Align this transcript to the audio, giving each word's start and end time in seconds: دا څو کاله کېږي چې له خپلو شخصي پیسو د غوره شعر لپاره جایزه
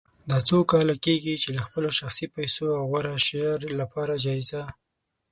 دا 0.29 0.37
څو 0.47 0.57
کاله 0.71 0.95
کېږي 1.05 1.33
چې 1.41 1.49
له 1.55 1.61
خپلو 1.67 1.89
شخصي 1.99 2.25
پیسو 2.35 2.63
د 2.73 2.79
غوره 2.89 3.15
شعر 3.27 3.59
لپاره 3.79 4.13
جایزه 4.25 4.61